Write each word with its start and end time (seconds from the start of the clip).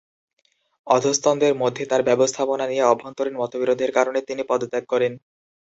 অধস্তনদের 0.87 1.53
মধ্যে 1.55 1.83
তাঁর 1.85 2.07
ব্যবস্থাপনা 2.09 2.65
নিয়ে 2.67 2.83
অভ্যন্তরীণ 2.85 3.35
মতবিরোধের 3.37 3.91
কারণে 3.97 4.19
তিনি 4.29 4.41
পদত্যাগ 4.49 4.83
করেন। 4.89 5.13